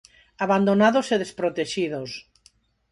[0.45, 2.09] Abandonados e desprotexidos.